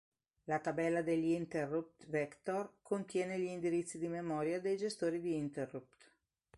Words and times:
La 0.45 0.57
tabella 0.57 1.03
degli 1.03 1.27
interrupt 1.29 2.07
vector 2.09 2.77
contiene 2.81 3.37
gli 3.37 3.43
indirizzi 3.45 3.99
di 3.99 4.07
memoria 4.07 4.59
dei 4.59 4.75
gestori 4.75 5.21
di 5.21 5.35
interrupt. 5.35 6.11